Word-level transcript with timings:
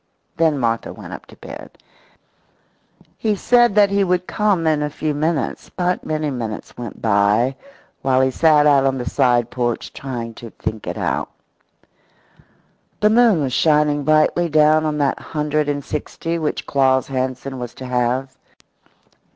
Then 0.37 0.57
Martha 0.57 0.91
went 0.91 1.13
up 1.13 1.27
to 1.27 1.35
bed. 1.35 1.77
He 3.19 3.35
said 3.35 3.75
that 3.75 3.91
he 3.91 4.03
would 4.03 4.25
come 4.25 4.65
in 4.65 4.81
a 4.81 4.89
few 4.89 5.13
minutes, 5.13 5.69
but 5.69 6.03
many 6.03 6.31
minutes 6.31 6.75
went 6.75 7.03
by 7.03 7.55
while 8.01 8.19
he 8.19 8.31
sat 8.31 8.65
out 8.65 8.87
on 8.87 8.97
the 8.97 9.07
side 9.07 9.51
porch 9.51 9.93
trying 9.93 10.33
to 10.33 10.49
think 10.49 10.87
it 10.87 10.97
out. 10.97 11.29
The 12.99 13.11
moon 13.11 13.43
was 13.43 13.53
shining 13.53 14.03
brightly 14.03 14.49
down 14.49 14.85
on 14.85 14.97
that 14.97 15.19
hundred 15.19 15.69
and 15.69 15.85
sixty 15.85 16.39
which 16.39 16.65
Claus 16.65 17.05
Hansen 17.05 17.59
was 17.59 17.75
to 17.75 17.85
have. 17.85 18.35